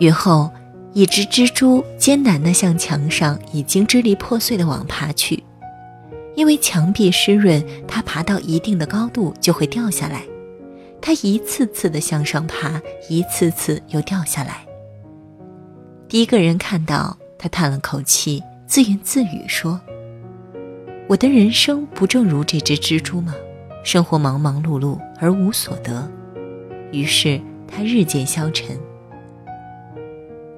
[0.00, 0.50] 雨后，
[0.94, 5.44] 一只蜘蛛艰难地向墙上已经支离破碎的网爬去，
[6.34, 10.22] 因为墙壁湿润，它爬到一定的高度就会掉下来。
[11.02, 12.80] 它一次次地向上爬，
[13.10, 14.66] 一次次又掉下来。
[16.08, 19.78] 第一个人看到，他叹了口气，自言自语说
[21.06, 23.34] ：“我的人生不正如这只蜘蛛吗？
[23.82, 26.10] 生活忙忙碌碌而无所得。”
[26.92, 28.78] 于是他日渐消沉。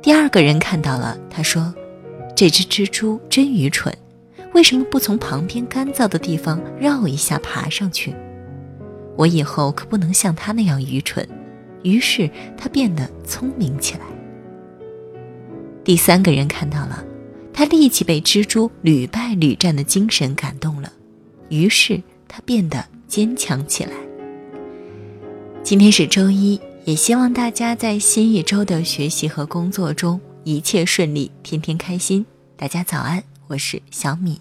[0.02, 1.74] 第二个人看到了，他说
[2.36, 3.96] ：“这只蜘蛛真愚蠢，
[4.52, 8.14] 为什么不从旁边干燥的地方绕一下爬上去？
[9.16, 11.26] 我以后可不能像他那样愚蠢。”
[11.84, 14.00] 于是他变得聪明起来。
[15.84, 17.04] 第三个人看到了，
[17.52, 20.90] 他立即被蜘蛛屡败屡战的精神感动了，
[21.50, 23.92] 于是他变得坚强起来。
[25.62, 32.24] 今天是周一也希望大家在新一周的学习和工作中一切顺利天天开心。
[32.56, 34.40] 大家早安我是小米。